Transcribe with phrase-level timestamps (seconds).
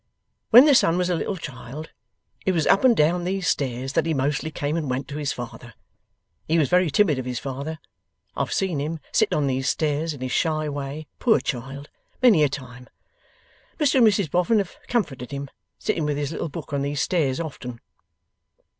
[0.49, 1.91] When the son was a little child,
[2.43, 5.31] it was up and down these stairs that he mostly came and went to his
[5.31, 5.75] father.
[6.47, 7.77] He was very timid of his father.
[8.35, 11.87] I've seen him sit on these stairs, in his shy way, poor child,
[12.19, 12.87] many a time.
[13.79, 17.39] Mr and Mrs Boffin have comforted him, sitting with his little book on these stairs,
[17.39, 17.79] often.